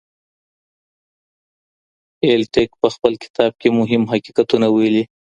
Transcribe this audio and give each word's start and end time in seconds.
ایلټک 2.25 2.69
په 2.81 2.87
خپل 2.93 3.13
کتاب 3.23 3.51
کې 3.61 3.69
مهم 3.79 4.03
حقیقتونه 4.11 4.67
ویلي. 4.69 5.03